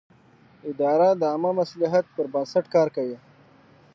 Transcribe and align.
اداره 0.71 1.09
د 1.19 1.21
عامه 1.31 1.51
مصلحت 1.61 2.05
پر 2.15 2.25
بنسټ 2.33 2.65
کار 2.75 2.87
کوي. 2.95 3.17